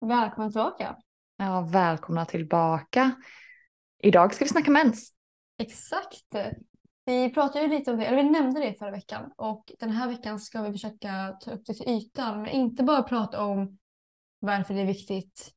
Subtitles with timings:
[0.00, 0.96] Välkomna tillbaka.
[1.36, 3.12] Ja, välkomna tillbaka.
[4.02, 5.12] Idag ska vi snacka mens.
[5.58, 6.24] Exakt.
[7.04, 10.08] Vi pratade ju lite om det, eller vi nämnde det förra veckan och den här
[10.08, 13.78] veckan ska vi försöka ta upp det till ytan men inte bara prata om
[14.38, 15.52] varför det är viktigt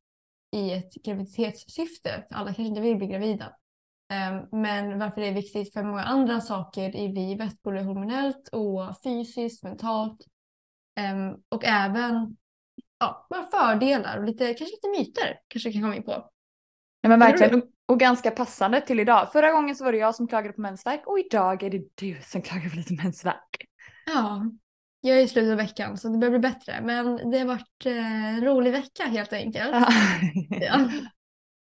[0.50, 2.26] i ett graviditetssyfte.
[2.30, 3.56] Alla kanske inte vill bli gravida.
[4.12, 9.02] Ehm, men varför det är viktigt för många andra saker i livet, både hormonellt och
[9.04, 10.26] fysiskt, mentalt.
[10.96, 12.36] Ehm, och även
[12.98, 16.30] ja, bara fördelar och lite, kanske lite myter kanske kan komma in på.
[17.00, 17.62] Ja, men verkligen.
[17.86, 19.32] Och, ganska passande till idag.
[19.32, 22.18] Förra gången så var det jag som klagade på mensvärk och idag är det du
[22.22, 23.66] som klagar på lite mensvärk.
[24.06, 24.44] Ja,
[25.00, 26.80] jag är i slutet av veckan så det börjar bli bättre.
[26.82, 29.86] Men det har varit eh, en rolig vecka helt enkelt.
[30.48, 30.90] ja.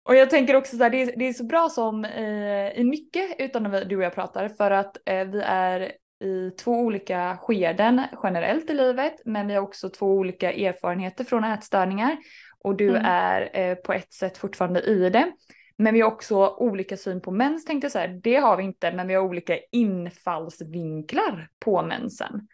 [0.08, 2.84] Och jag tänker också så här, det är, det är så bra som eh, i
[2.84, 6.72] mycket utan när vi, du och jag pratar för att eh, vi är i två
[6.72, 12.16] olika skeden generellt i livet men vi har också två olika erfarenheter från ätstörningar
[12.58, 13.02] och du mm.
[13.04, 15.32] är eh, på ett sätt fortfarande i det.
[15.76, 18.12] Men vi har också olika syn på mens tänkte jag säga.
[18.22, 22.48] Det har vi inte men vi har olika infallsvinklar på mensen.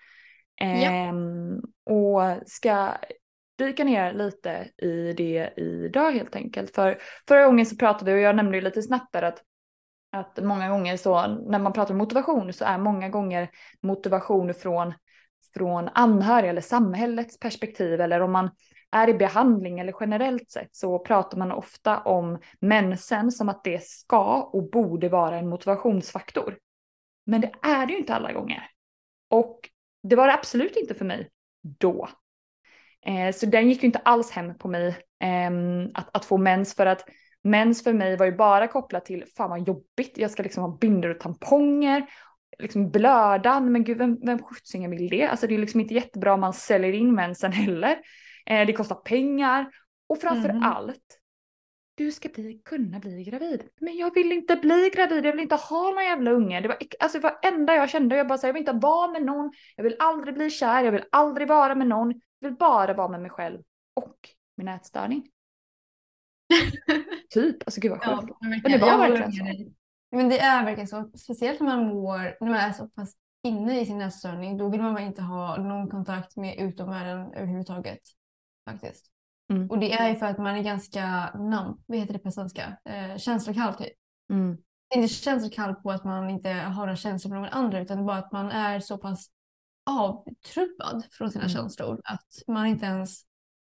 [0.61, 0.67] Ja.
[0.67, 2.93] Ehm, och ska
[3.59, 6.75] dyka ner lite i det idag helt enkelt.
[6.75, 9.43] För förra gången så pratade vi och jag nämnde ju lite snabbt där att
[10.17, 13.51] att många gånger så när man pratar om motivation så är många gånger
[13.83, 14.95] motivation från,
[15.55, 18.51] från anhöriga eller samhällets perspektiv eller om man
[18.91, 23.85] är i behandling eller generellt sett så pratar man ofta om mensen som att det
[23.85, 26.59] ska och borde vara en motivationsfaktor.
[27.27, 28.71] Men det är det ju inte alla gånger.
[29.31, 29.61] Och
[30.03, 31.31] det var det absolut inte för mig
[31.63, 32.09] då.
[33.07, 34.89] Eh, så den gick ju inte alls hem på mig
[35.23, 35.51] eh,
[35.95, 37.05] att, att få mens för att
[37.47, 40.79] Mens för mig var ju bara kopplat till fan vad jobbigt, jag ska liksom ha
[40.81, 42.07] bindor och tamponger,
[42.59, 45.27] liksom blödan, men gud vem, vem sjuttsingen vill det?
[45.27, 47.99] Alltså det är liksom inte jättebra om man säljer in mensen heller.
[48.47, 49.71] Eh, det kostar pengar
[50.09, 50.63] och framför mm.
[50.63, 51.21] allt,
[51.95, 53.63] du ska bli, kunna bli gravid.
[53.81, 56.61] Men jag vill inte bli gravid, jag vill inte ha någon jävla unge.
[56.61, 59.11] Det var, alltså det var enda jag kände, jag bara säger jag vill inte vara
[59.11, 62.57] med någon, jag vill aldrig bli kär, jag vill aldrig vara med någon, jag vill
[62.57, 63.63] bara vara med mig själv
[63.95, 64.17] och
[64.57, 65.31] min ätstörning.
[67.31, 68.37] typ, alltså gud vad sjukt.
[68.41, 69.71] Ja, men det var verkligen så.
[70.11, 73.81] Men det är verkligen så, speciellt när man mår, när man är så pass inne
[73.81, 78.01] i sin ätstörning, då vill man inte ha någon kontakt med utomvärlden överhuvudtaget.
[78.71, 79.07] Faktiskt.
[79.51, 79.71] Mm.
[79.71, 82.77] Och det är ju för att man är ganska nam, vad heter det på svenska,
[82.85, 83.93] eh, känslokall typ.
[84.31, 84.59] Mm.
[84.95, 88.33] Inte känslokall på att man inte har en känsla för någon annan utan bara att
[88.33, 89.31] man är så pass
[89.91, 91.55] avtrubbad från sina mm.
[91.55, 93.23] känslor att man inte ens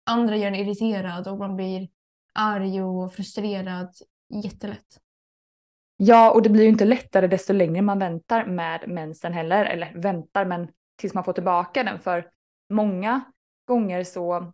[0.05, 1.89] andra gör en irriterad och man blir
[2.37, 3.93] arg och frustrerad
[4.43, 4.99] jättelätt.
[5.97, 9.65] Ja, och det blir ju inte lättare desto längre man väntar med mensen heller.
[9.65, 11.99] Eller väntar, men tills man får tillbaka den.
[11.99, 12.29] För
[12.69, 13.21] många
[13.65, 14.53] gånger så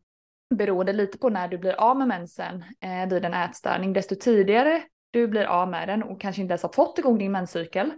[0.56, 3.94] beror det lite på när du blir av med mensen eh, vid en ätstörning.
[3.94, 7.32] Desto tidigare du blir av med den och kanske inte ens har fått igång din
[7.32, 7.92] menscykel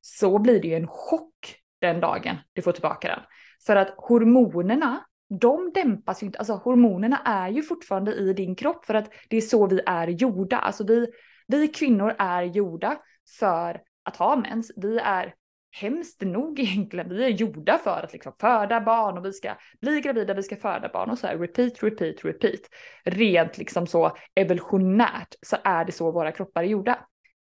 [0.00, 3.20] så blir det ju en chock den dagen du får tillbaka den.
[3.66, 8.84] För att hormonerna de dämpas ju inte, alltså hormonerna är ju fortfarande i din kropp
[8.84, 10.58] för att det är så vi är gjorda.
[10.58, 11.06] Alltså vi,
[11.46, 12.98] vi kvinnor är gjorda
[13.38, 14.72] för att ha mens.
[14.76, 15.34] Vi är
[15.70, 20.00] hemskt nog egentligen, vi är gjorda för att liksom föda barn och vi ska bli
[20.00, 22.60] gravida, vi ska föda barn och så här repeat, repeat, repeat.
[23.04, 26.98] Rent liksom så evolutionärt så är det så våra kroppar är gjorda.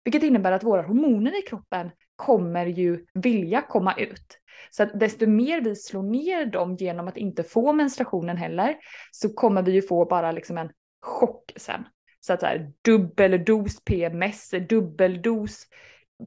[0.03, 4.39] Vilket innebär att våra hormoner i kroppen kommer ju vilja komma ut.
[4.69, 8.75] Så att desto mer vi slår ner dem genom att inte få menstruationen heller
[9.11, 10.69] så kommer vi ju få bara liksom en
[11.01, 11.83] chock sen.
[12.19, 15.67] Så att så här, dubbeldos PMS, dubbeldos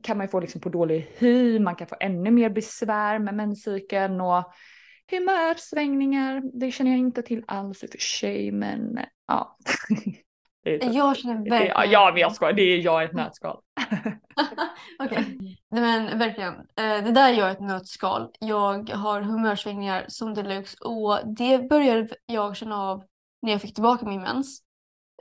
[0.02, 3.34] kan man ju få liksom på dålig hy, man kan få ännu mer besvär med
[3.34, 4.52] menscykeln och
[5.10, 6.42] humörsvängningar.
[6.60, 9.56] Det känner jag inte till alls i och för sig, men ja.
[10.62, 11.90] Jag känner verkligen...
[11.90, 12.52] Ja, men jag skojar.
[12.52, 13.60] Det är jag i ett nötskal.
[14.98, 15.36] Okej.
[15.36, 15.56] Okay.
[15.70, 16.54] Men verkligen.
[16.54, 18.30] Eh, det där är jag ett nötskal.
[18.40, 23.04] Jag har humörsvängningar som deluxe och det började jag känna av
[23.42, 24.62] när jag fick tillbaka min mens.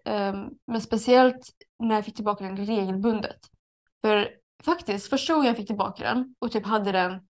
[0.06, 3.40] Ehm, men speciellt när jag fick tillbaka den regelbundet.
[4.02, 4.30] För
[4.64, 7.28] faktiskt, första gången jag fick tillbaka den och typ hade den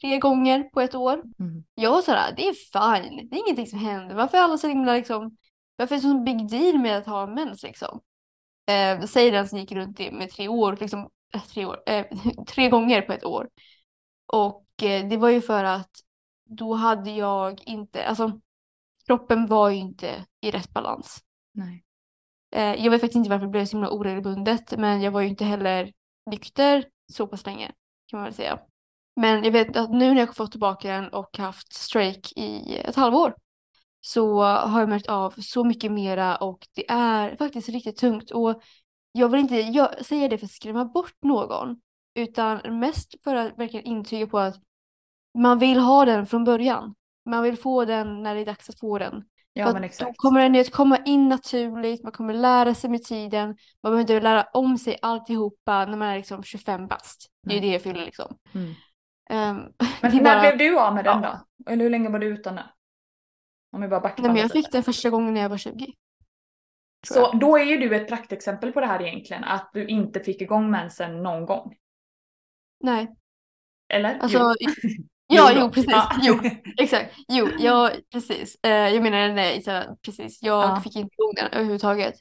[0.00, 1.22] tre gånger på ett år.
[1.38, 1.64] Mm.
[1.74, 4.14] Jag var sådär, det är fine, det är ingenting som händer.
[4.14, 5.36] Varför är alla så himla liksom
[5.76, 8.00] varför är det så big deal med att ha mens liksom?
[8.66, 12.06] Eh, säger den som gick runt med tre år, liksom, äh, tre, år eh,
[12.46, 13.48] tre gånger på ett år.
[14.26, 15.90] Och eh, det var ju för att
[16.44, 18.40] då hade jag inte, alltså
[19.06, 21.22] kroppen var ju inte i rätt balans.
[21.52, 21.84] Nej.
[22.54, 25.28] Eh, jag vet faktiskt inte varför det blev så himla oregelbundet men jag var ju
[25.28, 25.92] inte heller
[26.30, 27.72] nykter så pass länge
[28.06, 28.58] kan man väl säga.
[29.16, 32.96] Men jag vet att nu när jag fått tillbaka den och haft strake i ett
[32.96, 33.34] halvår
[34.06, 38.30] så har jag märkt av så mycket mera och det är faktiskt riktigt tungt.
[38.30, 38.62] Och
[39.12, 41.80] jag vill inte jag, säga det för att skrämma bort någon
[42.14, 44.54] utan mest för att verkligen intyga på att
[45.38, 46.94] man vill ha den från början.
[47.24, 49.24] Man vill få den när det är dags att få den.
[49.52, 49.98] Ja, För att.
[49.98, 53.46] Då kommer den att komma in naturligt, man kommer lära sig med tiden.
[53.82, 57.30] Man behöver inte lära om sig alltihopa när man är liksom 25 bast.
[57.42, 57.68] Det är Nej.
[57.68, 58.36] det jag fyller liksom.
[58.54, 58.74] Mm.
[59.30, 59.56] Ehm,
[60.02, 61.40] Men när bara- blev du av med den ja.
[61.58, 61.72] då?
[61.72, 62.64] Eller hur länge var du utan den?
[63.72, 65.74] Om vi bara backar Nej, men jag fick den första gången när jag var 20.
[67.08, 70.20] tror Så då är ju du ett praktexempel på det här egentligen, att du inte
[70.20, 71.74] fick igång mensen någon gång.
[72.80, 73.08] Nej,
[73.88, 74.18] Eller?
[74.18, 74.54] alltså.
[74.60, 74.70] Jo.
[75.28, 75.60] Ja, då.
[75.60, 75.90] jo, precis.
[75.92, 76.10] Ja.
[76.22, 76.40] Jo,
[76.78, 77.14] exakt.
[77.28, 78.56] Jo, ja, precis.
[78.62, 80.42] Eh, jag menar nej, så precis.
[80.42, 80.80] Jag Ja.
[80.80, 82.14] fick inte igång den överhuvudtaget.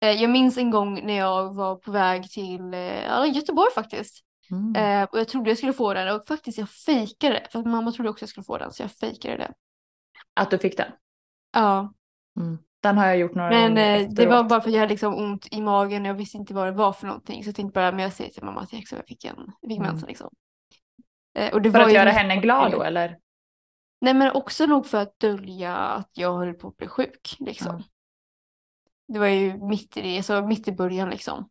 [0.00, 4.20] Eh, jag minns en gång när jag var på väg till eh, Göteborg faktiskt.
[4.50, 4.76] Mm.
[4.76, 7.46] Eh, och jag trodde jag skulle få den och faktiskt jag fejkade det.
[7.50, 9.52] För mamma trodde också jag skulle få den så jag fejkade det.
[10.34, 10.92] Att du fick den?
[11.52, 11.92] Ja,
[12.82, 14.90] Den har jag gjort några men gånger eh, det var bara för att jag hade
[14.92, 17.44] liksom ont i magen och jag visste inte vad det var för någonting.
[17.44, 19.70] Så jag tänkte bara, men jag säger till mamma att jag, också fick en jag
[19.70, 19.90] fick Mm.
[19.90, 20.30] mensen liksom.
[21.34, 23.18] Eh, och det För var att göra henne glad då eller?
[24.00, 27.76] Nej men också nog för att dölja att jag höll på att bli sjuk liksom.
[27.78, 27.84] Ja.
[29.08, 31.48] Det var ju mitt i det, så mitt i början liksom.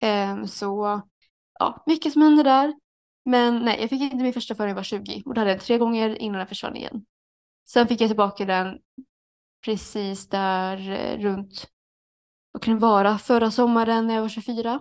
[0.00, 1.02] Ehm, så
[1.58, 2.74] ja, mycket som hände där.
[3.24, 5.60] Men nej, jag fick inte min första förrän jag var 20 och då hade jag
[5.60, 7.04] tre gånger innan den försvann igen.
[7.72, 8.78] Sen fick jag tillbaka den
[9.64, 11.66] precis där eh, runt,
[12.52, 14.80] vad kan det vara, förra sommaren när jag var 24.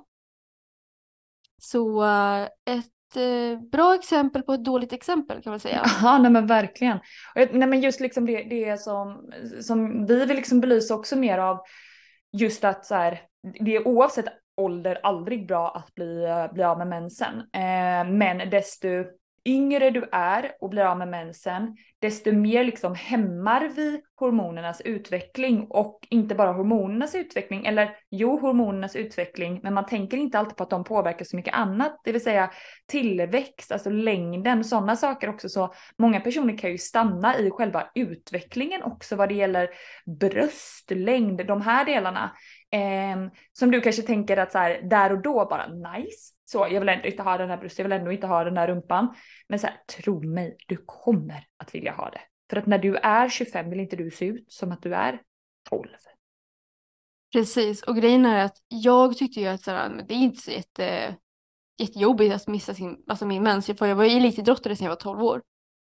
[1.62, 5.86] Så eh, ett eh, bra exempel på ett dåligt exempel kan man säga.
[6.02, 7.00] Ja, nej men verkligen.
[7.36, 9.32] Nej men just liksom det, det som,
[9.62, 11.60] som vi vill liksom belysa också mer av
[12.38, 13.22] just att så här,
[13.60, 14.26] det är oavsett
[14.58, 17.40] ålder aldrig bra att bli, bli av med mensen.
[17.40, 18.88] Eh, men desto
[19.48, 25.68] yngre du är och blir av med mensen, desto mer liksom hämmar vi hormonernas utveckling
[25.70, 30.64] och inte bara hormonernas utveckling, eller jo hormonernas utveckling, men man tänker inte alltid på
[30.64, 32.52] att de påverkar så mycket annat, det vill säga
[32.88, 35.50] tillväxt, alltså längden, sådana saker också.
[35.50, 39.70] Så många personer kan ju stanna i själva utvecklingen också vad det gäller
[40.20, 42.36] bröstlängd, de här delarna.
[42.72, 46.80] Eh, som du kanske tänker att så här, där och då bara nice, så jag
[46.80, 49.16] vill ändå inte ha den här bröstet, jag vill ändå inte ha den här rumpan.
[49.50, 52.22] Men så här, tro mig, du kommer att vilja ha det.
[52.50, 55.22] För att när du är 25 vill inte du se ut som att du är
[55.70, 55.88] 12.
[57.34, 60.52] Precis, och grejen är att jag tyckte ju att så här, det är inte så
[60.52, 61.16] jätte,
[61.78, 63.66] jättejobbigt att missa sin, alltså min mens.
[63.66, 65.42] För jag var ju elitidrottare sedan jag var 12 år.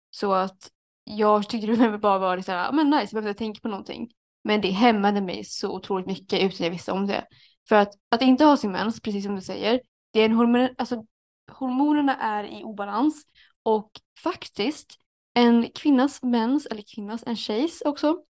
[0.09, 0.71] Så att
[1.03, 4.09] jag tyckte det bara var så här, men nice, jag behövde tänka på någonting.
[4.43, 7.25] Men det hämmade mig så otroligt mycket utan jag visste om det.
[7.69, 9.81] För att, att inte ha sin mens, precis som du säger,
[10.17, 11.05] det är en hormon, alltså,
[11.51, 13.23] hormonerna är i obalans.
[13.63, 13.91] Och
[14.23, 14.97] faktiskt,
[15.33, 18.23] en kvinnas mens, eller kvinnas, en tjejs också,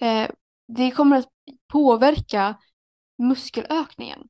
[0.00, 0.30] eh,
[0.68, 1.28] det kommer att
[1.72, 2.58] påverka
[3.18, 4.28] muskelökningen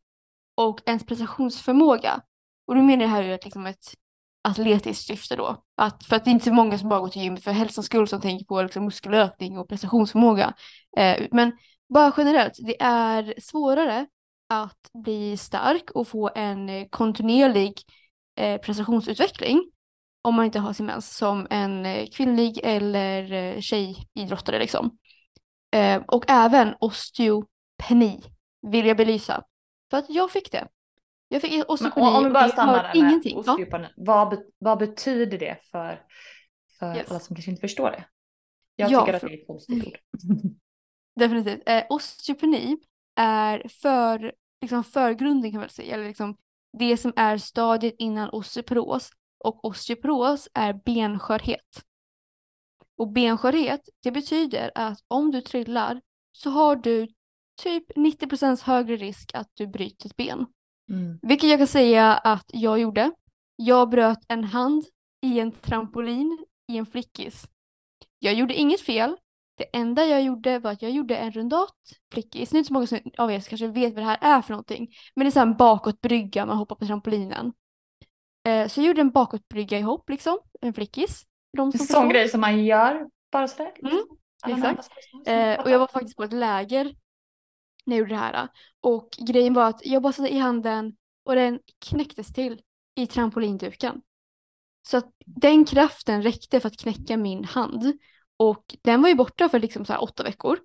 [0.55, 2.23] och ens prestationsförmåga.
[2.67, 3.95] Och då menar jag här ur ett, liksom ett
[4.43, 5.65] atletiskt syfte då.
[5.77, 7.87] Att, för att det är inte så många som bara går till gymmet för hälsans
[7.87, 10.55] skull som tänker på liksom muskelökning och prestationsförmåga.
[10.97, 11.53] Eh, men
[11.89, 14.07] bara generellt, det är svårare
[14.51, 17.75] att bli stark och få en eh, kontinuerlig
[18.37, 19.71] eh, prestationsutveckling
[20.23, 24.99] om man inte har sin mens som en eh, kvinnlig eller tjejidrottare liksom.
[25.75, 28.23] Eh, och även osteopeni
[28.63, 29.45] vill jag belysa.
[29.91, 30.69] För att jag fick det.
[31.29, 33.43] Jag fick Men osteopeni om vi bara stannar där ingenting.
[33.47, 33.87] Ja, osteopeni.
[33.97, 36.03] Vad, vad betyder det för,
[36.79, 37.11] för Yes.
[37.11, 38.05] alla som kanske inte förstår det?
[38.77, 39.99] Jag Ja, tycker att det är ett konstigt ord.
[41.21, 41.69] definitivt.
[41.69, 42.77] Eh, osteopeni
[43.17, 45.95] är för, liksom förgrunden kan man säga.
[45.95, 46.37] Eller liksom
[46.79, 49.11] det som är stadiet innan osteoporos.
[49.45, 51.85] Och osteoporos är benskörhet.
[52.99, 56.01] Och benskörhet, det betyder att om du trillar
[56.33, 57.09] så har du
[57.63, 60.47] typ 90% högre risk att du bryter ett ben.
[60.91, 61.19] Mm.
[61.23, 63.13] Vilket jag kan säga att jag gjorde.
[63.57, 64.85] Jag bröt en hand
[65.23, 67.47] i en trampolin i en flickis.
[68.19, 69.17] Jag gjorde inget fel.
[69.61, 71.75] Det enda jag gjorde var att jag gjorde en rundat
[72.13, 72.53] flickis.
[72.53, 74.43] Nu är inte så många som- av er som kanske vet vad det här är
[74.43, 74.89] för någonting.
[75.15, 77.53] Men det är så en bakåtbrygga, man hoppar på trampolinen.
[78.47, 81.25] Eh, så jag gjorde en bakåtbrygga i hopp liksom, en flickis.
[81.57, 82.11] De En som sån förstår.
[82.11, 83.73] grej som man gör bara sådär.
[83.83, 83.99] Mm,
[84.43, 84.85] Alla exakt.
[84.85, 86.85] ska- Eh, och jag var faktiskt på ett läger
[87.87, 88.49] när jag gjorde det här.
[88.81, 92.61] Och grejen var att jag bara satte i handen och den knäcktes till
[92.95, 94.01] i trampolinduken.
[94.89, 97.93] Så att den kraften räckte för att knäcka min hand.
[98.41, 100.59] Och den var ju borta för liksom så här åtta veckor.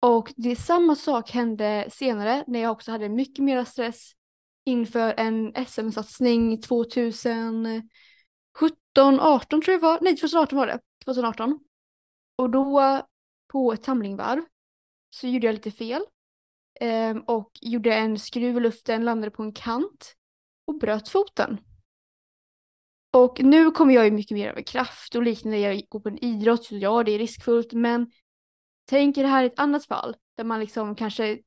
[0.00, 4.12] Och det samma sak hände senare när jag också hade mycket mer stress
[4.64, 7.82] inför en SM-satsning 2017,
[9.20, 9.98] 18 tror jag det var.
[10.00, 10.80] Nej, 2018 var det.
[11.04, 11.58] 2018.
[12.36, 13.02] Och då
[13.52, 14.42] på ett tamlingvarv
[15.10, 16.02] så gjorde jag lite fel.
[16.80, 20.14] Ehm, och gjorde en skruv i luften, landade på en kant
[20.64, 21.58] och bröt foten.
[23.10, 25.58] Och nu kommer jag ju mycket mer över kraft och liknande.
[25.58, 28.10] Jag går på en idrott, så ja det är riskfullt men
[28.84, 31.38] tänk er det här är ett annat fall där man liksom kanske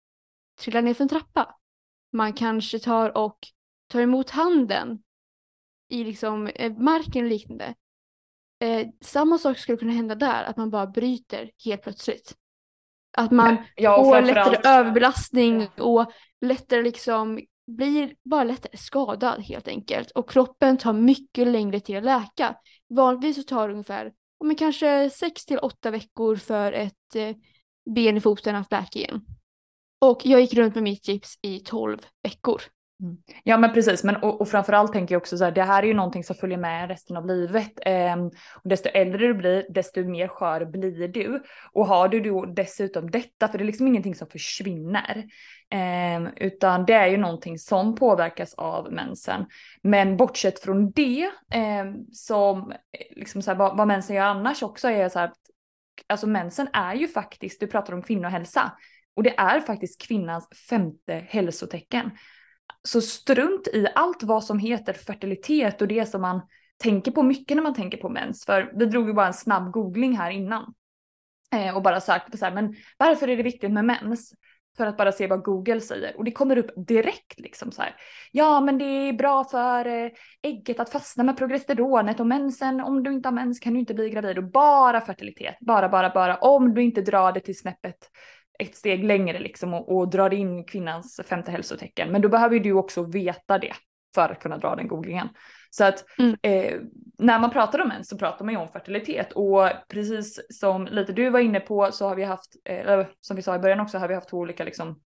[0.59, 1.55] trillar ner för en trappa.
[2.11, 3.37] Man kanske tar och
[3.87, 5.03] tar emot handen
[5.89, 7.75] i liksom eh, marken och liknande.
[8.59, 12.35] Eh, samma sak skulle kunna hända där, att man bara bryter helt plötsligt.
[13.17, 20.11] Att man Ja, får lättare överbelastning och lättare liksom blir bara lättare skadad helt enkelt.
[20.11, 22.55] Och kroppen tar mycket längre till att läka.
[22.89, 27.35] Vanligtvis så tar det ungefär ja, men kanske 6 till 8 veckor för ett eh,
[27.95, 29.25] ben i foten att läka igen.
[30.01, 32.61] Och jag gick runt med mitt gips i 12 veckor.
[33.01, 33.17] Mm.
[33.43, 35.87] Ja men precis, men och, och framförallt tänker jag också så här, det här är
[35.87, 37.71] ju någonting som följer med resten av livet.
[37.81, 38.27] Ehm,
[38.63, 41.43] och desto äldre du blir, desto mer skör blir du.
[41.71, 45.23] Och har du då dessutom detta, för det är liksom ingenting som försvinner.
[45.69, 49.45] Ehm, utan det är ju någonting som påverkas av mensen.
[49.81, 54.63] Men bortsett från det, ehm, som eh, liksom så här, vad, vad mensen gör annars
[54.63, 55.31] också är så här,
[56.07, 58.71] alltså mensen är ju faktiskt, du pratar om kvinnohälsa,
[59.15, 62.11] och det är faktiskt kvinnans femte hälsotecken.
[62.83, 66.41] Så strunt i allt vad som heter fertilitet och det som man
[66.77, 68.45] tänker på mycket när man tänker på mens.
[68.45, 70.73] För vi drog ju bara en snabb googling här innan.
[71.53, 74.33] Eh, och bara sökte på så här, men varför är det viktigt med mens?
[74.77, 76.17] För att bara se vad Google säger.
[76.17, 77.95] Och det kommer upp direkt liksom så här.
[78.31, 82.81] Ja men det är bra för eh, ägget att fastna med progesteronet och mensen.
[82.81, 84.37] Om du inte har mens kan du inte bli gravid.
[84.37, 85.55] Och bara fertilitet.
[85.59, 86.35] Bara, bara, bara.
[86.35, 88.09] Om du inte drar det till snäppet
[88.59, 92.11] ett steg längre liksom och, och drar in kvinnans femte hälsotecken.
[92.11, 93.73] Men då behöver ju du också veta det
[94.15, 95.29] för att kunna dra den googlingen.
[95.69, 96.35] Så att Mm.
[96.41, 96.79] eh,
[97.17, 101.13] när man pratar om mens så pratar man ju om fertilitet och precis som lite
[101.13, 103.97] du var inne på så har vi haft, eh, som vi sa i början också,
[103.97, 104.99] har vi haft två olika liksom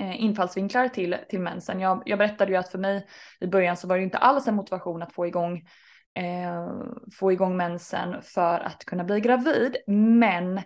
[0.00, 1.80] eh, infallsvinklar till, till mensen.
[1.80, 3.06] Jag, jag berättade ju att för mig
[3.40, 5.68] i början så var det inte alls en motivation att få igång
[6.14, 6.68] eh,
[7.18, 9.76] få igång mensen för att kunna bli gravid.
[9.86, 10.60] Men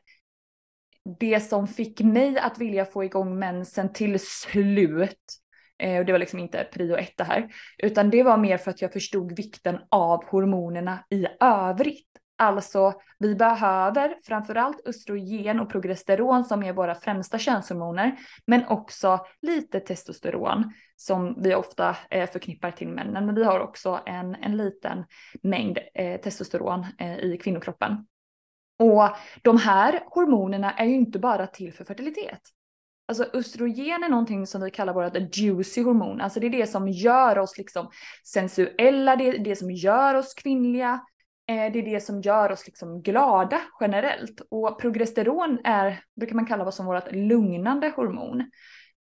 [1.21, 5.39] det som fick mig att vilja få igång mensen till slut,
[5.79, 7.49] eh, och det var liksom inte prio ett det här,
[7.79, 12.05] utan det var mer för att jag förstod vikten av hormonerna i övrigt.
[12.41, 19.81] Alltså, vi behöver framförallt östrogen och progesteron som är våra främsta könshormoner, men också lite
[19.81, 23.27] testosteron som vi ofta eh, förknippar till männen.
[23.27, 25.05] Men vi har också en, en liten
[25.43, 28.07] mängd eh, testosteron eh, i kvinnokroppen.
[28.79, 29.09] Och
[29.43, 32.41] de här hormonerna är ju inte bara till för fertilitet.
[33.09, 36.21] Alltså östrogen är någonting som vi kallar vårt juicy hormon.
[36.21, 37.91] Alltså det är det som gör oss liksom
[38.25, 41.01] sensuella, det är det som gör oss kvinnliga.
[41.49, 44.41] Eh, det är det som gör oss liksom glada generellt.
[44.51, 48.41] Och progesteron är, brukar man kalla vad som vårt lugnande hormon.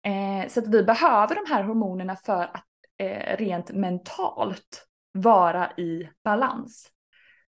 [0.05, 2.65] Eh, så att vi behöver de här hormonerna för att
[2.97, 6.91] eh, rent mentalt vara i balans.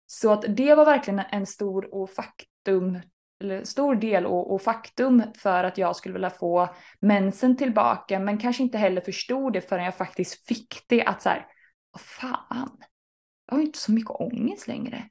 [0.07, 3.01] Så att det var verkligen en stor och faktum,
[3.41, 6.69] eller stor del och, och, faktum för att jag skulle vilja få
[7.01, 11.29] mensen tillbaka men kanske inte heller förstod det förrän jag faktiskt fick det att så
[11.29, 11.47] här,
[11.93, 12.77] vad fan,
[13.47, 15.09] jag har ju inte så mycket ångest längre.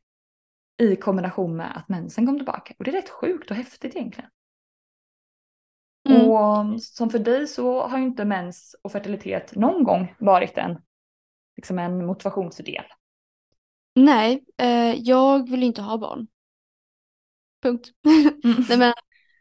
[0.77, 2.73] I kombination med att mensen kom tillbaka.
[2.77, 4.29] Och det är rätt sjukt och häftigt egentligen.
[6.09, 6.29] Mm.
[6.29, 10.81] Och som för dig så har ju inte mens och fertilitet någon gång varit en,
[11.55, 12.85] liksom en motivationsdel.
[13.95, 16.27] Nej, eh, jag vill inte ha barn.
[17.61, 17.91] Punkt.
[18.69, 18.93] Nej men,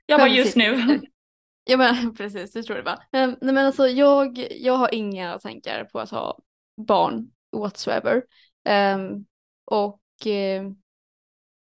[0.06, 1.00] Jag var Skämt just nu.
[1.64, 2.98] ja, men precis, det tror jag det.
[3.12, 6.38] Men, nej, men alltså jag, jag har inga tankar på att ha
[6.76, 8.22] barn whatsoever.
[8.64, 9.24] Ehm,
[9.64, 10.70] och eh,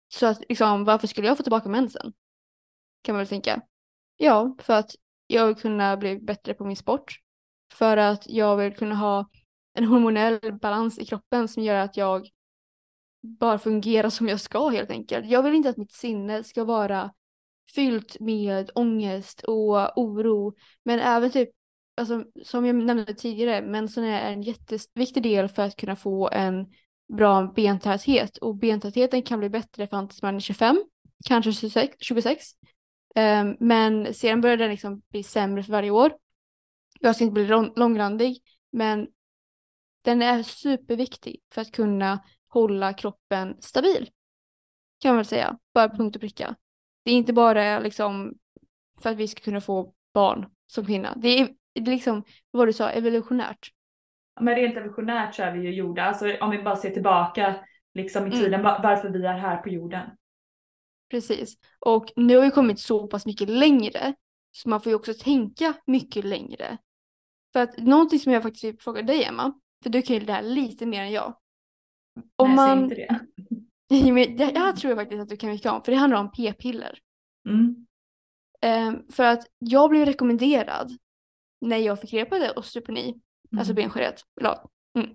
[0.08, 2.12] så att liksom, varför skulle jag få tillbaka mensen?
[3.02, 3.62] Kan man väl tänka.
[4.16, 4.90] Ja, för att
[5.26, 7.20] jag vill kunna bli bättre på min sport.
[7.72, 9.28] För att jag vill kunna ha
[9.74, 12.28] en hormonell balans i kroppen som gör att jag
[13.24, 15.26] bara fungera som jag ska helt enkelt.
[15.26, 17.10] Jag vill inte att mitt sinne ska vara
[17.74, 20.54] fyllt med ångest och oro.
[20.82, 21.48] Men även typ,
[21.96, 26.66] alltså, som jag nämnde tidigare, mensen är en jätteviktig del för att kunna få en
[27.12, 28.36] bra bentäthet.
[28.36, 30.84] Och bentätheten kan bli bättre fram tills man är 25,
[31.24, 31.96] kanske 26.
[32.00, 32.44] 26.
[33.16, 36.12] Um, men sedan börjar den liksom bli sämre för varje år.
[37.00, 39.06] Jag ska inte bli långrandig, men
[40.02, 42.20] den är superviktig för att kunna
[42.54, 44.10] hålla kroppen stabil.
[45.00, 46.54] Kan man väl säga, bara på punkt och pricka.
[47.04, 48.34] Det är inte bara liksom
[49.00, 51.14] för att vi ska kunna få barn som kvinna.
[51.16, 53.70] Det är, det är liksom, vad du sa, evolutionärt.
[54.40, 57.54] Men rent evolutionärt så är vi ju gjorda, alltså om vi bara ser tillbaka
[57.94, 58.40] liksom i Mm.
[58.40, 60.10] tiden, va- varför vi är här på jorden.
[61.10, 61.54] Precis.
[61.78, 64.14] Och nu har vi kommit så pass mycket längre
[64.52, 66.78] så man får ju också tänka mycket längre.
[67.52, 70.32] För att någonting som jag faktiskt vill fråga dig Emma, för du kan ju det
[70.32, 71.36] här lite mer än jag.
[72.36, 72.82] Om man...
[72.82, 73.20] inte det.
[74.36, 76.98] det här tror jag faktiskt att du kan mycket om, för det handlar om p-piller.
[77.48, 77.86] Mm.
[78.66, 80.92] Um, för att jag blev rekommenderad
[81.60, 83.58] när jag fick det osteopeni, mm.
[83.58, 84.22] alltså benskörhet,
[84.98, 85.10] mm,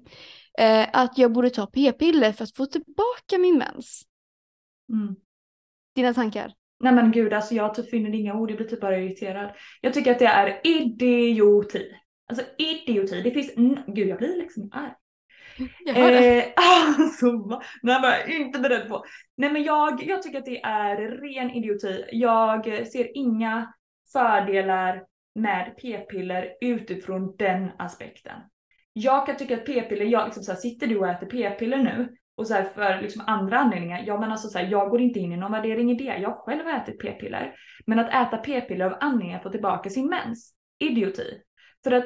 [0.62, 4.04] uh, att jag borde ta p-piller för att få tillbaka min mens.
[4.94, 5.16] Mm.
[5.96, 6.54] Dina tankar?
[6.80, 9.52] Nej men gud alltså jag typ finner inga ord, jag blir typ bara irriterad.
[9.82, 11.96] Jag tycker att det är idioti.
[12.28, 13.22] Alltså idioti.
[13.22, 13.54] Det finns,
[13.88, 14.94] gud jag blir liksom arg.
[15.86, 16.44] Jag hör det.
[16.44, 16.54] Eh,
[17.00, 17.32] alltså,
[17.82, 19.04] nej men jag är inte beredd på.
[19.38, 22.06] Nej men jag, jag tycker att det är ren idioti.
[22.12, 23.74] Jag ser inga
[24.14, 25.04] fördelar
[25.36, 28.42] med p-piller utifrån den aspekten.
[28.94, 32.16] Jag kan tycka att p-piller, jag liksom så här, sitter du och äter p-piller nu
[32.40, 35.20] och så här, för liksom andra anledningar, ja men alltså så här, jag går inte
[35.20, 36.18] in i någon värdering i det.
[36.18, 37.54] Jag själv har ätit p-piller.
[37.86, 41.42] Men att äta p-piller av anledning att få tillbaka sin mens, idioti.
[41.84, 42.06] För att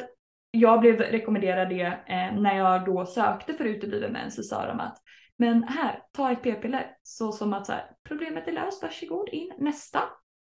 [0.55, 4.79] jag blev rekommenderad det eh, när jag då sökte för utebliven mens så sa de
[4.79, 4.97] att
[5.37, 6.97] men här, ta ett p-piller.
[7.03, 9.99] Så som att så här, problemet är löst, varsågod in, nästa.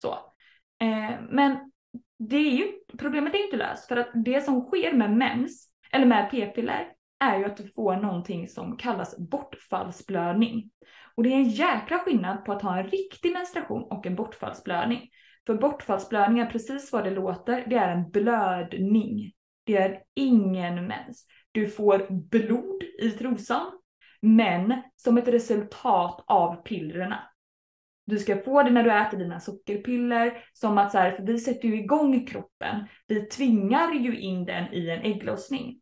[0.02, 0.12] Så.
[0.80, 1.72] Eh, men
[2.18, 5.68] det är ju, problemet är ju inte löst för att det som sker med mens,
[5.92, 10.70] eller med p-piller, är ju att du får någonting som kallas bortfallsblödning.
[11.14, 15.10] Och det är en jäkla skillnad på att ha en riktig menstruation och en bortfallsblödning.
[15.46, 19.32] För bortfallsblödning är precis vad det låter, det är en blödning.
[19.66, 21.26] Det är ingen mens.
[21.52, 23.72] Du får blod i trosan,
[24.22, 27.22] men som ett resultat av pillerna.
[28.06, 31.38] Du ska få det när du äter dina sockerpiller, som att så här, för vi
[31.38, 32.86] sätter ju igång kroppen.
[33.06, 35.80] Vi tvingar ju in den i en ägglossning.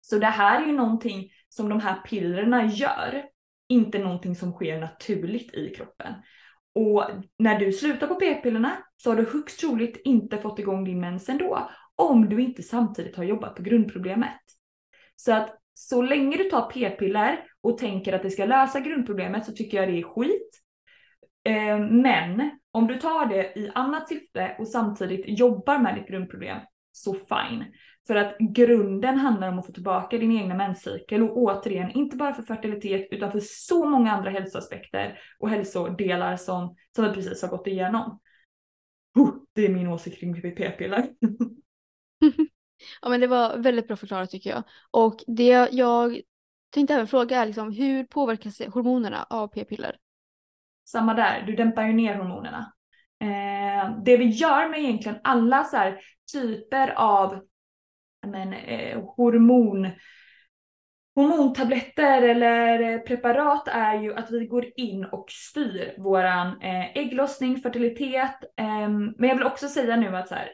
[0.00, 3.24] Så det här är ju någonting som de här pillerna gör,
[3.68, 6.14] inte någonting som sker naturligt i kroppen.
[6.74, 7.04] Och
[7.38, 11.28] när du slutar på p-pillerna så har du högst troligt inte fått igång din mens
[11.28, 14.40] ändå, om du inte samtidigt har jobbat på grundproblemet.
[15.16, 19.52] Så att så länge du tar p-piller och tänker att det ska lösa grundproblemet så
[19.52, 20.62] tycker jag det är skit.
[21.44, 26.58] Eh, men om du tar det i annat syfte och samtidigt jobbar med ditt grundproblem,
[26.92, 27.64] så fine.
[28.06, 32.34] För att grunden handlar om att få tillbaka din egna menscykel och återigen, inte bara
[32.34, 37.48] för fertilitet utan för så många andra hälsoaspekter och hälsodelar som, som vi precis har
[37.48, 38.20] gått igenom.
[39.54, 41.08] det är min åsikt kring p-piller.
[43.02, 44.62] ja men det var väldigt bra förklarat tycker jag.
[44.90, 46.20] Och det jag
[46.70, 49.96] tänkte även fråga är liksom, hur påverkas hormonerna av p-piller?
[50.88, 52.72] Samma där, du dämpar ju ner hormonerna.
[53.20, 56.00] Eh, det vi gör med egentligen alla så här
[56.32, 57.40] typer av
[58.26, 59.90] men, eh, hormon,
[61.18, 68.36] hormontabletter eller preparat är ju att vi går in och styr våran eh, ägglossning, fertilitet.
[68.56, 70.48] Ehm, men jag vill också säga nu att så här,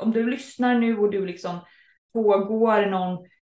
[0.00, 1.58] om du lyssnar nu och du liksom
[2.12, 3.12] pågår någon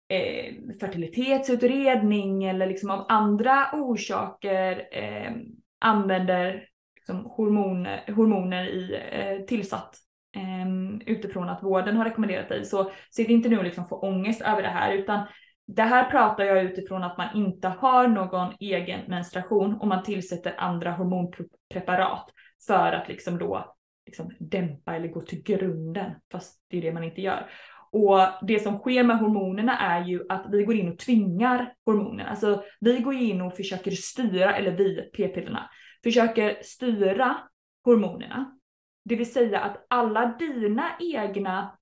[0.09, 5.33] eh, fertilitetsutredning eller liksom av andra orsaker ehm,
[5.79, 9.97] använder liksom hormoner, hormoner i eh, tillsatt
[10.35, 14.41] ehm, utifrån att vården har rekommenderat dig så sitt inte nu och liksom få ångest
[14.41, 15.27] över det här utan
[15.67, 20.55] det här pratar jag utifrån att man inte har någon egen menstruation och man tillsätter
[20.57, 22.29] andra hormonpreparat
[22.67, 27.03] för att liksom då liksom dämpa eller gå till grunden fast det är det man
[27.03, 27.49] inte gör.
[27.91, 32.29] Och det som sker med hormonerna är ju att vi går in och tvingar hormonerna.
[32.29, 35.69] Alltså vi går in och försöker styra, eller vi, p-pillerna,
[36.03, 37.37] försöker styra
[37.83, 38.57] hormonerna.
[39.05, 41.77] Det vill säga att alla dina egna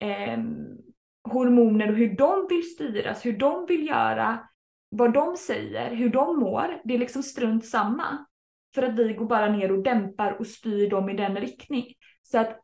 [0.00, 0.38] eh,
[1.24, 4.48] hormoner och hur de vill styras, hur de vill göra,
[4.88, 8.26] vad de säger, hur de mår, det är liksom strunt samma.
[8.74, 11.84] För att vi går bara ner och dämpar och styr dem i den riktning.
[12.22, 12.60] Så att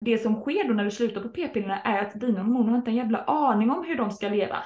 [0.00, 2.90] det som sker då när du slutar på p-pillerna är att dina hormoner har inte
[2.90, 4.56] en jävla aning om hur de ska leva.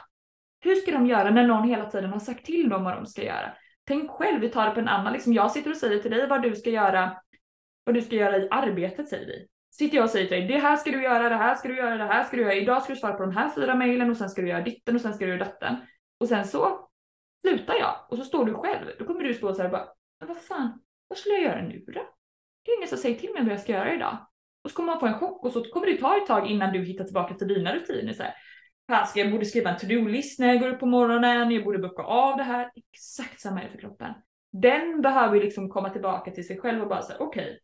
[0.61, 3.23] Hur ska de göra när någon hela tiden har sagt till dem vad de ska
[3.23, 3.53] göra?
[3.85, 6.29] Tänk själv, vi tar det på en annan, liksom jag sitter och säger till dig
[6.29, 7.17] vad du ska göra,
[7.85, 9.47] vad du ska göra i arbetet säger vi.
[9.79, 11.77] Sitter jag och säger till dig, det här ska du göra, det här ska du
[11.77, 14.11] göra, det här ska du göra, idag ska du svara på de här fyra mejlen
[14.11, 15.77] och sen ska du göra ditten och sen ska du göra datten.
[16.19, 16.89] Och sen så
[17.41, 18.87] slutar jag och så står du själv.
[18.99, 19.89] Då kommer du stå så här och bara,
[20.21, 21.93] men vad fan, vad skulle jag göra nu då?
[22.65, 24.27] Det är ingen som säger till mig vad jag ska göra idag.
[24.65, 26.73] Och så kommer man få en chock och så kommer det ta ett tag innan
[26.73, 28.13] du hittar tillbaka till dina rutiner.
[28.13, 28.35] Så här,
[29.15, 32.37] jag borde skriva en to-do-list när jag går upp på morgonen, jag borde bocka av
[32.37, 32.71] det här.
[32.93, 34.15] Exakt samma är det för kroppen.
[34.53, 37.59] Den behöver ju liksom komma tillbaka till sig själv och bara säga okej, okay,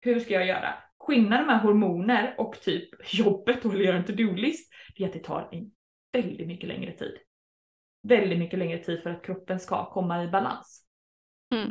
[0.00, 0.74] hur ska jag göra?
[1.00, 5.24] Skillnaden med hormoner och typ jobbet och att göra en to-do-list, det är att det
[5.24, 5.70] tar en
[6.12, 7.16] väldigt mycket längre tid.
[8.02, 10.84] Väldigt mycket längre tid för att kroppen ska komma i balans.
[11.54, 11.70] Mm.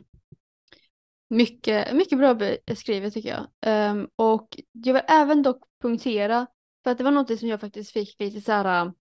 [1.29, 2.35] Mycket, mycket bra
[2.65, 3.91] beskrivet tycker jag.
[3.91, 6.47] Um, och jag vill även dock punktera,
[6.83, 8.93] för att det var något som jag faktiskt fick lite så här,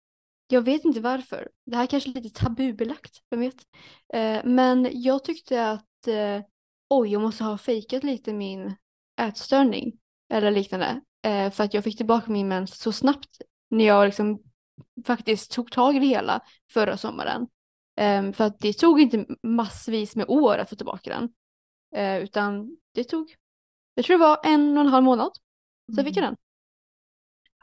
[0.49, 1.49] jag vet inte varför.
[1.67, 3.55] Det här kanske är lite tabubelagt, vem vet.
[4.17, 6.45] Uh, men jag tyckte att, uh,
[6.89, 8.75] oj, jag måste ha fejkat lite min
[9.21, 9.99] ätstörning
[10.33, 11.01] eller liknande.
[11.27, 14.43] Uh, för att jag fick tillbaka min mens så snabbt när jag liksom
[15.07, 16.41] faktiskt tog tag i det hela
[16.73, 17.49] förra sommaren.
[18.01, 21.25] Um, för att det tog inte massvis med år att få tillbaka den.
[21.97, 23.35] Uh, utan det tog,
[23.95, 25.31] jag tror det var en och en halv månad.
[25.97, 26.35] Så fick jag mm.
[26.35, 26.37] den.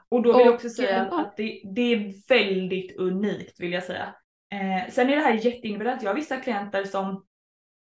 [0.08, 4.14] Och då vill jag också säga att det, det, är väldigt unikt vill jag säga.
[4.50, 6.02] Eh, sen är det här jätteindividuellt.
[6.02, 7.26] Jag har vissa klienter som,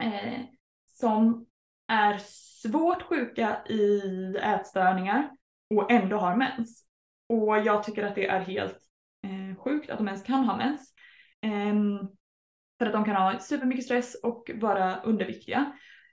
[0.04, 0.42] eh,
[0.88, 1.46] som
[1.88, 2.22] är
[2.68, 4.02] svårt sjuka i
[4.42, 5.30] ätstörningar
[5.70, 6.86] och ändå har mens.
[7.30, 8.78] Och jag tycker att det är helt
[9.24, 10.94] eh, sjukt att de ens kan ha mens.
[11.42, 11.76] Eh,
[12.80, 15.72] för att de kan ha supermycket stress och vara underviktiga.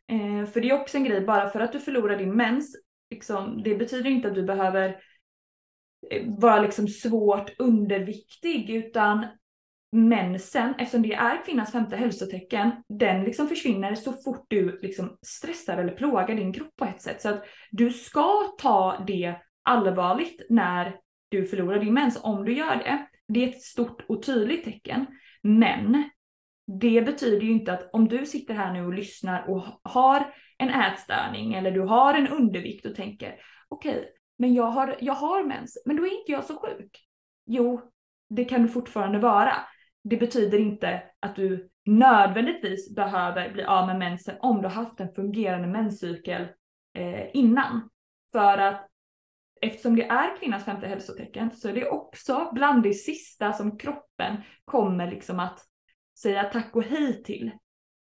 [0.09, 2.77] Eh, för det är också en grej, bara för att du förlorar din mens,
[3.11, 4.89] liksom, det betyder inte att du behöver
[6.11, 9.27] eh, vara liksom svårt underviktig utan
[9.93, 15.79] mensen, eftersom det är kvinnans femte hälsotecken, den liksom försvinner så fort du liksom stressar
[15.79, 17.23] eller plågar din kropp på ett sätt.
[17.23, 20.97] Så att du ska ta det allvarligt när
[21.29, 23.07] du förlorar din mens, om du gör det.
[23.29, 25.07] Det är ett stort och tydligt tecken.
[25.43, 26.11] Men
[26.81, 30.69] det betyder ju inte att om du sitter här nu och lyssnar och har en
[30.69, 33.35] ätstörning eller du har en undervikt och tänker
[33.69, 34.05] okej, okay,
[34.39, 36.99] men jag har, jag har mens, men då är inte jag så sjuk.
[37.47, 37.81] Jo,
[38.29, 39.55] det kan du fortfarande vara.
[40.05, 45.01] Det betyder inte att du nödvändigtvis behöver bli av med mensen om du har haft
[45.01, 46.43] en fungerande menscykel
[46.95, 47.89] eh, innan.
[48.33, 48.89] För att
[49.61, 54.37] eftersom det är kvinnans femte hälsotecken så är det också bland det sista som kroppen
[54.65, 55.61] kommer liksom att
[56.19, 57.51] säga tack och hej till.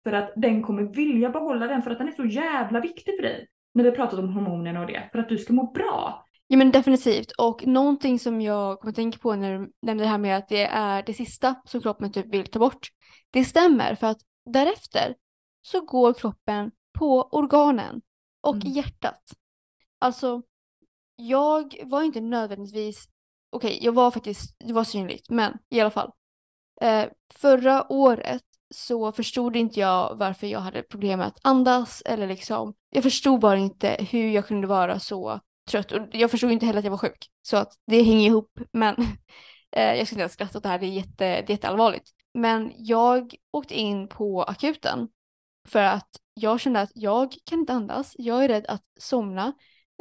[0.03, 3.23] För att den kommer vilja behålla den för att den är så jävla viktig för
[3.23, 3.47] dig.
[3.73, 6.26] När vi pratat om hormonerna och det, för att du ska må bra.
[6.47, 10.09] Ja men definitivt och någonting som jag kommer att tänka på när du nämnde det
[10.09, 12.87] här med att det är det sista som kroppen typ vill ta bort.
[13.29, 15.15] Det stämmer för att därefter
[15.61, 18.01] så går kroppen på organen
[18.41, 18.71] och mm.
[18.71, 19.21] hjärtat.
[19.99, 20.41] Alltså
[21.15, 23.07] jag var inte nödvändigtvis,
[23.51, 26.11] okej okay, jag var faktiskt, det var synligt men i alla fall.
[26.81, 32.27] Eh, förra året så förstod inte jag varför jag hade problem med att andas eller
[32.27, 36.65] liksom, jag förstod bara inte hur jag kunde vara så trött och jag förstod inte
[36.65, 37.27] heller att jag var sjuk.
[37.41, 38.95] Så att det hänger ihop men
[39.71, 42.09] eh, jag ska inte ens skratta åt det här, det är, jätte, det är jätteallvarligt.
[42.33, 45.07] Men jag åkte in på akuten
[45.67, 49.53] för att jag kände att jag kan inte andas, jag är rädd att somna.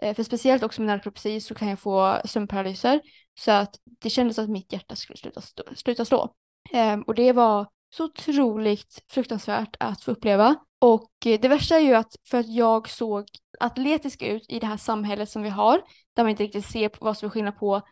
[0.02, 3.00] Eh, för speciellt också med narkolepsi så kan jag få sömnparalyser.
[3.38, 5.40] Så att det kändes att mitt hjärta skulle sluta,
[5.76, 6.34] sluta slå.
[6.72, 10.56] Ehm, och det var så otroligt fruktansvärt att få uppleva.
[10.78, 13.24] Och eh, det värsta är ju att för att jag såg
[13.60, 15.82] atletisk ut i det här samhället som vi har,
[16.14, 17.82] där man inte riktigt ser vad som är skillnad på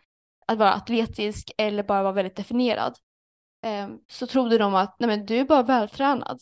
[0.47, 2.95] att vara atletisk eller bara vara väldigt definierad,
[3.61, 6.39] ehm, så trodde de att nej men, du är bara vältränad.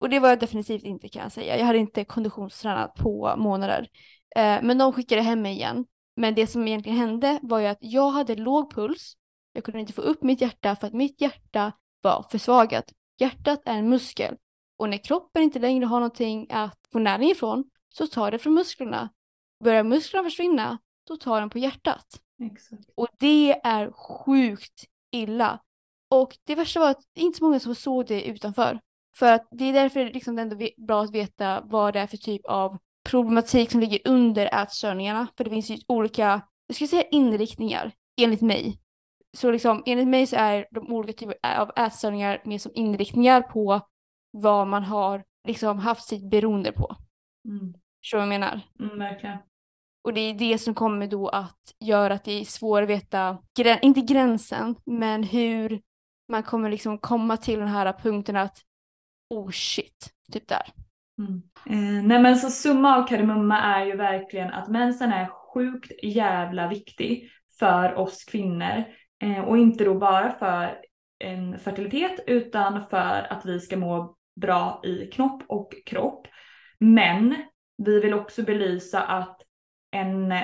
[0.00, 1.58] Och det var jag definitivt inte kan jag säga.
[1.58, 3.88] Jag hade inte konditionstränat på månader.
[4.36, 5.86] Eh, men de skickade hem mig igen.
[6.16, 9.16] Men det som egentligen hände var ju att jag hade låg puls
[9.52, 12.84] jag kunde inte få upp mitt hjärta för att mitt hjärta var försvagat.
[13.18, 14.36] Hjärtat är en muskel
[14.76, 18.54] och när kroppen inte längre har någonting att få näring ifrån så tar det från
[18.54, 19.08] musklerna.
[19.64, 22.20] Börjar musklerna försvinna, då tar den på hjärtat.
[22.42, 22.90] Exakt.
[22.94, 25.60] Och det är sjukt illa.
[26.10, 28.80] Och det värsta var att det är inte så många som såg det utanför.
[29.16, 32.06] För att det är därför liksom det ändå är bra att veta vad det är
[32.06, 35.26] för typ av problematik som ligger under ätstörningarna.
[35.36, 38.80] För det finns ju olika, jag skulle säga inriktningar, enligt mig,
[39.36, 43.80] så liksom, enligt mig så är de olika typer av ätstörningar mer som inriktningar på
[44.42, 46.96] vad man har liksom haft sitt beroende på.
[47.48, 47.74] Mm.
[48.00, 48.60] Förstår vad jag menar?
[48.80, 49.38] Mm, verkligen.
[50.04, 53.38] Och det är det som kommer då att göra att det är svårt att veta,
[53.82, 55.80] inte gränsen, men hur
[56.28, 58.58] man kommer liksom komma till den här punkten att
[59.34, 60.72] oh shit, typ där.
[61.18, 61.42] Mm.
[61.66, 66.68] Eh, nej men så summa av kardemumma är ju verkligen att mensen är sjukt jävla
[66.68, 68.84] viktig för oss kvinnor.
[69.22, 70.78] Eh, och inte då bara för
[71.18, 76.26] en fertilitet utan för att vi ska må bra i knopp och kropp.
[76.78, 77.36] Men
[77.78, 79.42] vi vill också belysa att
[79.90, 80.34] en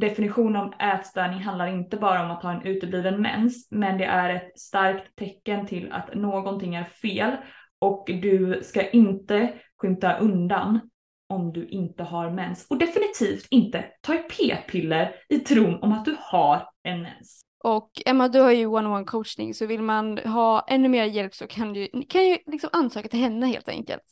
[0.00, 4.34] definition av ätstörning handlar inte bara om att ha en utebliven mens, men det är
[4.34, 7.36] ett starkt tecken till att någonting är fel
[7.78, 10.80] och du ska inte skymta undan
[11.28, 12.66] om du inte har mens.
[12.70, 17.42] Och definitivt inte ta p-piller i tron om att du har en mens.
[17.64, 21.46] Och Emma, du har ju one-on-one coachning så vill man ha ännu mer hjälp så
[21.46, 24.02] kan du kan ju liksom ansöka till henne helt enkelt.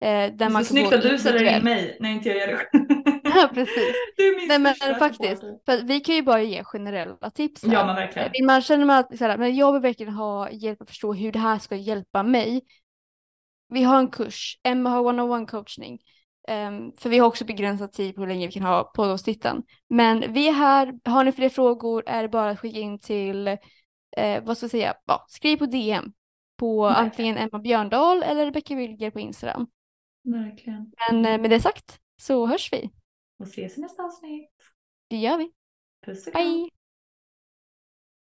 [0.00, 2.38] Eh, där Det är man så snyggt att du säljer in mig när inte jag
[2.38, 2.68] gör det
[3.34, 3.94] Ja, precis.
[4.16, 7.72] Du är min Nej men faktiskt, för vi kan ju bara ge generella tips här.
[7.72, 8.26] Ja men verkligen.
[8.26, 10.88] Eh, Vill man känner man att så här, men jag vill verkligen ha hjälp att
[10.88, 12.62] förstå hur det här ska hjälpa mig.
[13.68, 15.98] Vi har en kurs, Emma har one-on-one coachning.
[16.46, 19.62] Ehm, för vi har också begränsad tid på hur länge vi kan ha poddavsnitten.
[19.88, 23.48] Men vi är här, har ni fler frågor är det bara att skicka in till,
[24.16, 26.12] eh, vad ska jag säga, ja, skriv på DM
[26.56, 27.04] på Verkligen.
[27.04, 29.66] antingen Emma Björndal eller Rebecka Wilger på Instagram.
[30.24, 30.92] Verkligen.
[31.10, 32.90] Men eh, med det sagt så hörs vi.
[33.38, 34.50] Och ses i nästa avsnitt.
[35.08, 35.50] Det gör vi.
[36.06, 36.44] Puss och kram.
[36.44, 36.75] Bye!